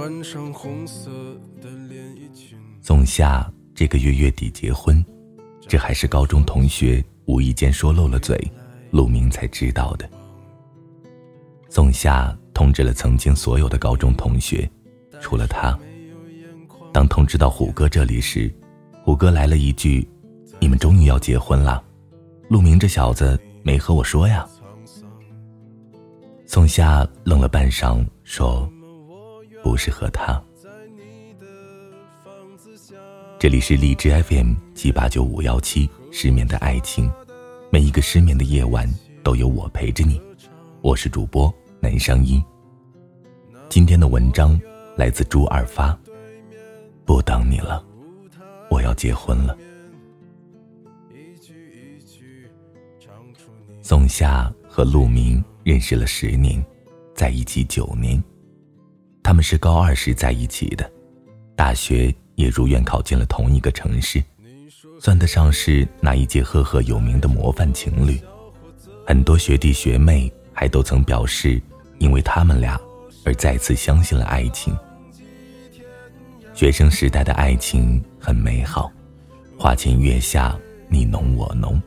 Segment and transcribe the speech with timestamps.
[0.00, 1.10] 穿上红色
[1.60, 5.04] 的连衣裙，宋夏这个月月底结婚，
[5.68, 8.50] 这还是高中同学无意间说漏了嘴，
[8.92, 10.08] 陆明才知道的。
[11.68, 14.66] 宋夏通知了曾经所有的高中同学，
[15.20, 15.78] 除了他。
[16.94, 18.50] 当通知到虎哥这里时，
[19.04, 20.08] 虎哥来了一句
[20.58, 21.84] ：“你们终于要结婚了。”
[22.48, 24.48] 陆明这小子没和我说呀。
[26.46, 28.66] 宋夏愣了半晌，说
[29.62, 30.42] ：“不是和他。”
[33.38, 37.10] 这里是荔枝 FM 七八九五幺七，失眠的爱情，
[37.70, 38.88] 每一个失眠的夜晚
[39.22, 40.20] 都有我陪着你。
[40.82, 42.42] 我是主播南商一。
[43.68, 44.60] 今天的文章
[44.96, 45.98] 来自朱二发。
[47.06, 47.84] 不等你了，
[48.70, 49.56] 我要结婚了。
[53.82, 55.42] 宋夏和陆明。
[55.62, 56.64] 认识了十年，
[57.14, 58.20] 在一起九年，
[59.22, 60.90] 他们是高二时在一起的，
[61.54, 64.22] 大学也如愿考进了同一个城市，
[65.00, 68.20] 算得上是那一届赫赫有名的模范情侣。
[69.06, 71.60] 很多学弟学妹还都曾表示，
[71.98, 72.80] 因为他们俩
[73.24, 74.76] 而再次相信了爱情。
[76.54, 78.90] 学生时代的爱情很美好，
[79.58, 81.80] 花前月下，你侬我侬，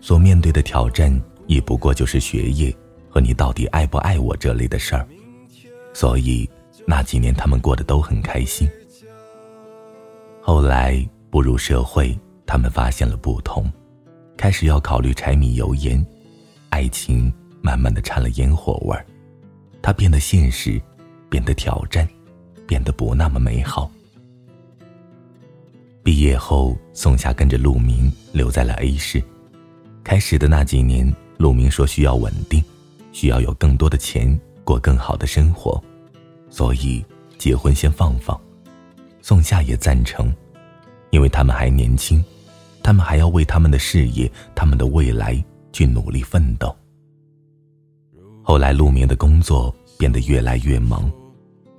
[0.00, 1.12] 所面对的挑战
[1.46, 2.74] 也不过就是学业。
[3.12, 5.04] 和你到底爱不爱我这类的事儿，
[5.92, 6.48] 所以
[6.86, 8.68] 那几年他们过得都很开心。
[10.40, 13.70] 后来步入社会，他们发现了不同，
[14.36, 16.04] 开始要考虑柴米油盐，
[16.70, 19.04] 爱情慢慢的掺了烟火味儿，
[19.82, 20.80] 它变得现实，
[21.28, 22.08] 变得挑战，
[22.66, 23.90] 变得不那么美好。
[26.02, 29.22] 毕业后，宋夏跟着陆明留在了 A 市。
[30.02, 32.64] 开始的那几年，陆明说需要稳定。
[33.12, 35.82] 需要有更多的钱过更好的生活，
[36.48, 37.04] 所以
[37.36, 38.40] 结婚先放放。
[39.20, 40.32] 宋夏也赞成，
[41.10, 42.24] 因为他们还年轻，
[42.80, 46.72] 他们还要为他们的事业、他们的未来去努力奋斗。
[48.44, 51.10] 后来，陆明的工作变得越来越忙，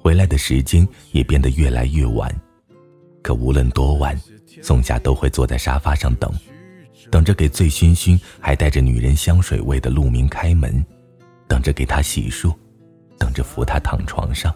[0.02, 2.29] 回来的时间也变得越来越晚。
[3.23, 4.19] 可无论多晚，
[4.62, 6.29] 宋夏都会坐在沙发上等，
[7.09, 10.85] 等着给醉醺醺还带着女人香水味的陆明开门。
[11.47, 12.53] 等着给他洗漱，
[13.22, 14.52] 等着扶他躺床上。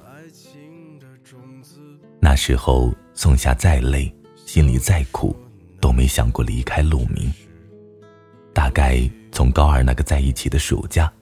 [2.20, 4.12] 那时候，宋夏再累，
[4.48, 5.36] 心里再苦，
[5.80, 7.31] 都没想过离开陆明。
[8.52, 11.14] 大概从高二那个在一起的暑假，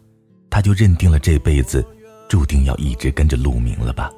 [0.50, 1.86] 他就认定了这辈子
[2.30, 4.10] 注定要一直跟着陆明了吧。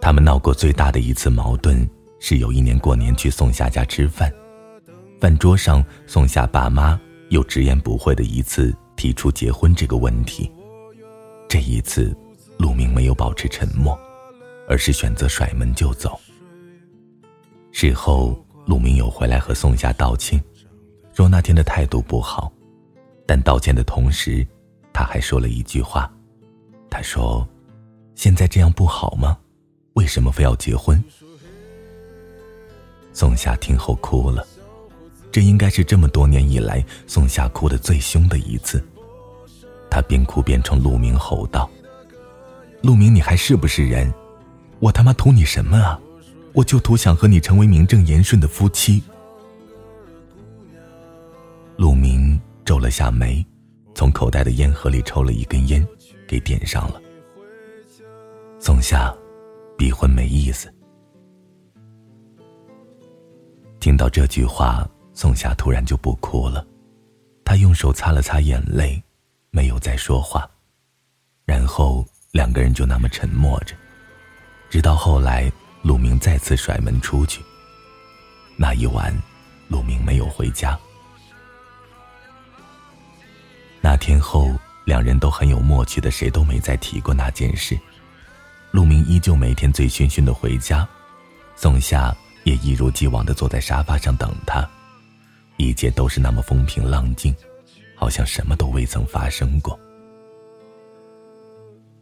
[0.00, 1.84] 他们闹过最大的一次矛盾，
[2.20, 4.32] 是有一年过年去宋夏家吃饭，
[5.20, 8.72] 饭桌上，宋夏爸妈又直言不讳的一次。
[8.96, 10.48] 提出结婚这个问题，
[11.48, 12.16] 这一次，
[12.58, 13.98] 陆明没有保持沉默，
[14.68, 16.18] 而是选择甩门就走。
[17.70, 20.42] 事后，陆明有回来和宋夏道歉，
[21.12, 22.52] 说那天的态度不好，
[23.26, 24.46] 但道歉的同时，
[24.92, 26.10] 他还说了一句话，
[26.90, 27.46] 他说
[28.14, 29.36] ：“现在这样不好吗？
[29.94, 31.02] 为什么非要结婚？”
[33.12, 34.46] 宋夏听后哭了。
[35.30, 38.80] 这应该是这么多年以来宋夏哭得最凶的一次。
[39.94, 41.70] 他边哭边冲陆明吼道
[42.82, 44.12] ：“陆明，你还是不是人？
[44.80, 46.00] 我他妈图你什么啊？
[46.52, 49.00] 我就图想和你成为名正言顺的夫妻。”
[51.78, 53.46] 陆明皱了下眉，
[53.94, 55.86] 从口袋的烟盒里抽了一根烟，
[56.26, 57.00] 给点上了。
[58.58, 59.14] 宋夏，
[59.78, 60.68] 逼婚没意思。
[63.78, 64.84] 听到这句话。
[65.12, 66.66] 宋夏突然就不哭了，
[67.44, 69.00] 他用手擦了擦眼泪，
[69.54, 70.50] 没有再说话，
[71.44, 73.72] 然后两个人就那么沉默着，
[74.68, 75.50] 直到后来
[75.82, 77.40] 陆明再次甩门出去。
[78.56, 79.16] 那一晚，
[79.68, 80.76] 陆明没有回家。
[83.80, 84.52] 那天后，
[84.86, 87.78] 两人都很有默契的，谁都没再提过那件事。
[88.72, 90.84] 陆明依旧每天醉醺醺的回家，
[91.54, 92.12] 宋夏
[92.42, 94.68] 也一如既往的坐在沙发上等他。
[95.58, 97.32] 一切都是那么风平浪静，
[98.04, 99.80] 好像什么都未曾发生过。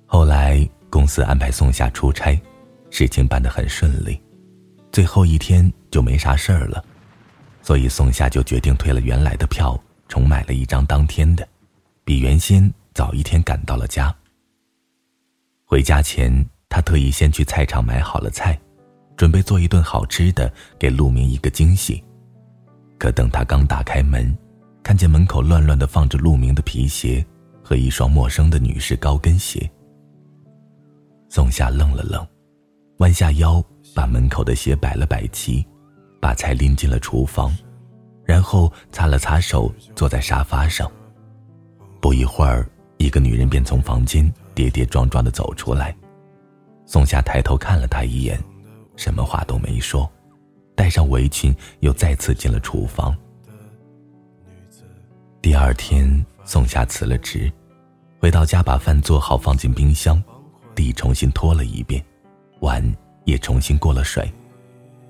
[0.04, 2.36] 后来公司安排宋夏出差，
[2.90, 4.20] 事情办得很顺利，
[4.90, 6.84] 最后一天就没啥事儿了，
[7.62, 11.46] 所以宋夏就决定退了原来的票，重买了一张当天的，
[12.02, 14.12] 比原先早一天赶到了家。
[15.64, 18.60] 回家前，他特意先去菜场买好了菜，
[19.16, 22.02] 准备做一顿好吃的，给陆明一个惊喜。
[22.98, 24.36] 可等他刚打开门，
[24.82, 27.24] 看见门口乱乱的放着陆明的皮鞋，
[27.62, 29.70] 和一双陌生的女士高跟鞋。
[31.28, 32.26] 宋夏愣了愣，
[32.98, 33.62] 弯下腰
[33.94, 35.64] 把门口的鞋摆了摆齐，
[36.20, 37.56] 把菜拎进了厨房，
[38.24, 40.90] 然后擦了擦手，坐在沙发上。
[42.00, 42.68] 不一会儿，
[42.98, 45.96] 一个女人便从房间跌跌撞撞的走出来。
[46.84, 48.38] 宋夏抬头看了她一眼，
[48.96, 50.10] 什么话都没说，
[50.74, 53.16] 戴上围裙，又再次进了厨房。
[55.42, 57.52] 第二天，宋夏辞了职，
[58.20, 60.22] 回到家把饭做好放进冰箱，
[60.72, 62.00] 地重新拖了一遍，
[62.60, 62.80] 碗
[63.24, 64.32] 也重新过了水，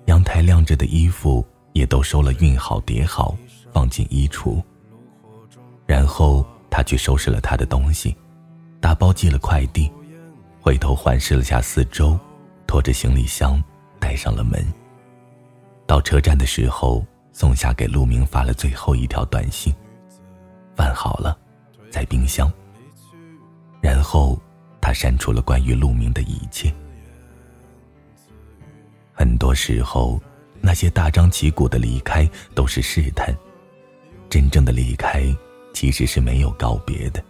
[0.07, 3.37] 阳台晾着的衣服也都收了熨好叠好
[3.75, 4.59] 放进衣橱。
[5.85, 8.17] 然后他去收拾了他的东西，
[8.81, 9.93] 打包寄了快递。
[10.63, 12.19] 回头环视了下四周，
[12.67, 13.63] 拖着行李箱，
[14.01, 14.65] 带上了门。
[15.87, 19.75] 到车站的时候，宋夏给陆明发了最后一条短信
[20.77, 21.37] ：“饭好了，
[21.91, 22.51] 在冰箱。”
[23.81, 24.41] 然后
[24.81, 26.73] 他删除了关于陆明的一切。
[29.13, 30.21] 很多时候，
[30.61, 33.35] 那些大张旗鼓的离开都是试探，
[34.31, 35.25] 真正的离开
[35.75, 37.23] 其实是没有告别的。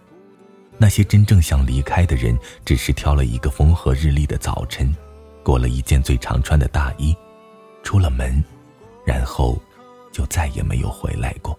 [0.77, 4.95] 那些真正想离开的人，只是挑了一个风和日丽的早晨，
[5.43, 7.15] 裹了一件最常穿的大衣，
[7.83, 8.43] 出了门，
[9.05, 9.59] 然后
[10.11, 11.57] 就再也没有回来过。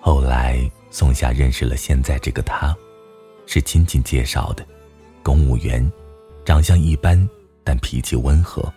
[0.00, 0.58] 后来，
[0.90, 2.74] 宋夏认识了现在这个他，
[3.46, 4.66] 是亲戚介绍的，
[5.22, 5.90] 公务员，
[6.44, 7.28] 长相一般，
[7.64, 8.72] 但脾气温和。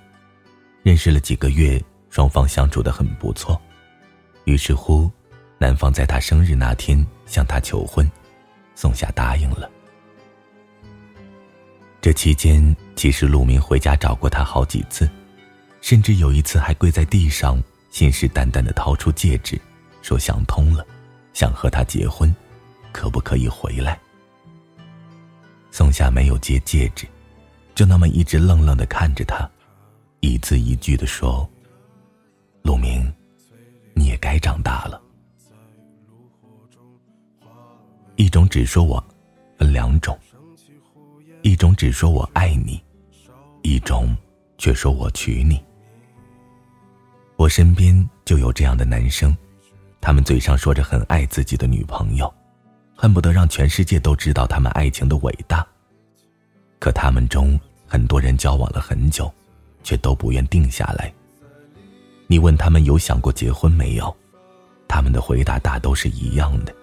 [0.83, 3.59] 认识了几个月，双方相处的很不错，
[4.45, 5.09] 于是乎。
[5.57, 8.11] 男方在他生日那天向他求婚，
[8.73, 9.69] 宋夏答应了。
[12.01, 15.07] 这期间，其实陆明回家找过他好几次，
[15.79, 19.61] 甚至有一次还跪在地上，信誓旦旦的掏出戒指，
[20.01, 20.83] 说想通了，
[21.33, 22.33] 想和他结婚，
[22.91, 23.99] 可不可以回来？
[25.71, 27.07] 宋夏没有接戒指，
[27.73, 29.49] 就那么一直愣愣的看着他，
[30.19, 31.49] 一字一句的说
[32.61, 33.11] ：“陆明，
[33.93, 35.01] 你也该长大了。”
[38.17, 39.03] 一种只说我，
[39.57, 40.17] 分两种。
[41.41, 42.79] 一种只说我爱你，
[43.63, 44.15] 一种
[44.59, 45.59] 却说我娶你。
[47.35, 49.35] 我身边就有这样的男生，
[50.01, 52.33] 他们嘴上说着很爱自己的女朋友，
[52.95, 55.65] 恨不得让全世界都知道他们爱情的伟大。
[56.79, 57.57] 可他们中
[57.87, 59.31] 很多人交往了很久，
[59.83, 61.13] 却都不愿定下来。
[62.25, 64.13] 你问他们有想过结婚没有，
[64.87, 66.73] 他们的回答大都是一样的。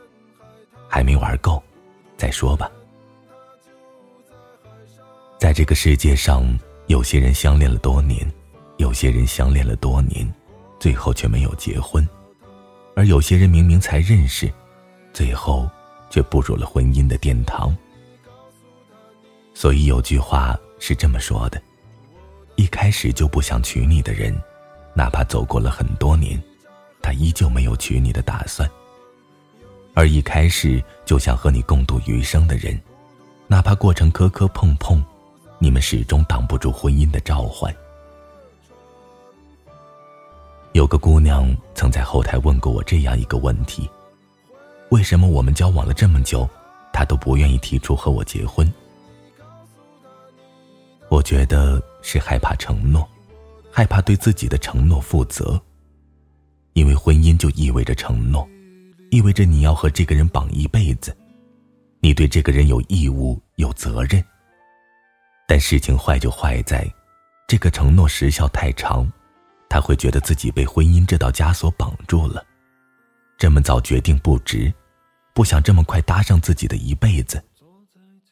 [0.87, 1.63] 还没玩够，
[2.17, 2.71] 再说吧。
[5.39, 6.47] 在这个世界上，
[6.87, 8.27] 有些人相恋了多年，
[8.77, 10.33] 有些人相恋了多年，
[10.79, 12.03] 最后却没有结婚；
[12.99, 14.53] 而有些人明明才认识，
[15.13, 15.71] 最后
[16.11, 17.73] 却步入了婚姻的殿堂。
[19.55, 21.63] 所以有句话是这么说的：
[22.57, 24.37] 一开始就不想娶你的人，
[24.95, 26.43] 哪怕走过了很多年，
[27.01, 28.69] 他依旧没有娶你的打算。
[29.95, 32.77] 而一开始就想和你共度余生的人，
[33.47, 35.01] 哪怕过程磕磕碰碰，
[35.61, 37.73] 你们始终挡不住婚姻的召唤。
[40.89, 43.87] 有个姑娘曾在后台问过我这样一个问题：
[44.89, 46.49] 为什么我们交往了这么久，
[46.95, 48.67] 她都不愿意提出和我结婚？
[51.11, 53.07] 我觉得是害怕承诺，
[53.71, 55.61] 害怕对自己的承诺负责，
[56.73, 58.49] 因为婚姻就意味着承诺。
[59.11, 61.15] 意味着你要和这个人绑一辈子，
[62.01, 64.25] 你对这个人有义务、有责任。
[65.47, 66.91] 但事情坏就坏在，
[67.47, 69.07] 这个承诺时效太长，
[69.69, 72.45] 他会觉得自己被婚姻这道枷锁绑住了，
[73.37, 74.73] 这么早决定不值，
[75.35, 77.43] 不想这么快搭上自己的一辈子，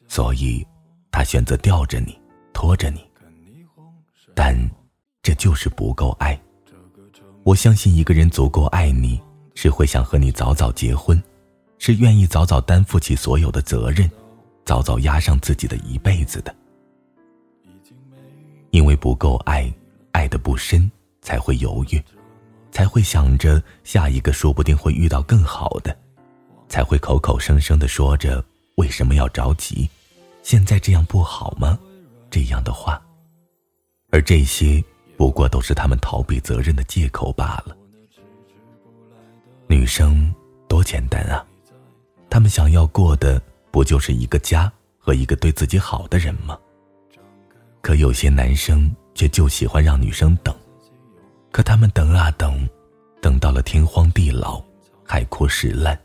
[0.07, 0.65] 所以，
[1.11, 2.19] 他选择吊着你，
[2.53, 3.05] 拖着你。
[4.35, 4.57] 但，
[5.21, 6.39] 这就是不够爱。
[7.43, 9.21] 我相信一个人足够爱你。
[9.59, 11.19] 是会想和你早早结婚，
[11.79, 14.07] 是愿意早早担负起所有的责任，
[14.63, 16.55] 早早压上自己的一辈子的。
[18.69, 19.73] 因为不够爱，
[20.11, 20.91] 爱的不深，
[21.27, 22.01] 才会犹豫，
[22.71, 25.93] 才会想着下一个说不定会遇到更好的，
[26.69, 28.41] 才会口口声声的说着
[28.75, 29.89] 为什么要着急，
[30.41, 31.77] 现在这样不好吗？
[32.31, 33.01] 这样的话，
[34.09, 34.81] 而这些
[35.17, 37.75] 不过都是他们逃避责任的借口罢了。
[39.67, 40.33] 女生
[40.69, 41.45] 多简单啊，
[42.29, 46.57] 他们想要过的不就是一个家和一个对自己好的人吗？
[47.81, 50.55] 可有些男生却就喜欢让女生等，
[51.57, 52.69] 可他们等啊等，
[53.19, 54.61] 等到了天荒地老，
[55.03, 55.99] 海枯石烂，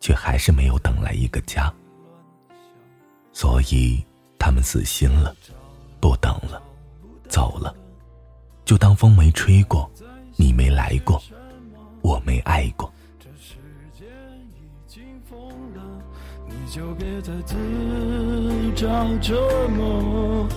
[0.00, 1.72] 却还是没有等来一个家。
[3.32, 4.04] 所以
[4.36, 5.32] 他们死心了，
[6.00, 6.60] 不等了，
[7.28, 7.72] 走了，
[8.64, 9.88] 就当风没吹过，
[10.34, 11.22] 你没来过，
[12.02, 12.92] 我没爱过。
[16.48, 17.54] 你就别再自
[18.74, 20.48] 找折磨，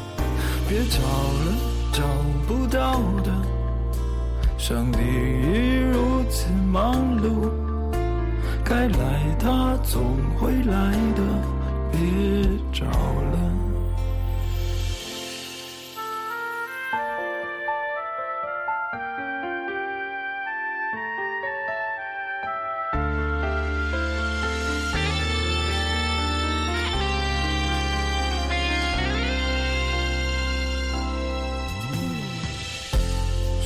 [0.67, 1.55] 别找了，
[1.93, 2.03] 找
[2.47, 3.62] 不到的。
[4.65, 7.51] 上帝已如此忙碌，
[8.63, 11.21] 该来他总会来的，
[11.91, 11.99] 别
[12.71, 13.52] 找了。